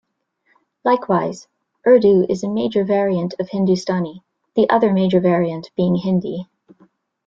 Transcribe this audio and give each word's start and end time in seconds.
Likewise, 0.83 1.47
Urdu 1.85 2.25
is 2.27 2.43
a 2.43 2.49
major 2.49 2.83
variant 2.83 3.35
of 3.39 3.49
Hindustani, 3.49 4.23
the 4.55 4.67
other 4.67 4.91
major 4.91 5.19
variant 5.19 5.69
being 5.77 5.95
Hindi. 5.95 6.49